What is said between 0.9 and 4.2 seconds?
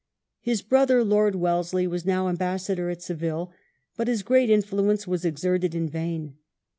Lord Wellesley was now ambassador at Seville, but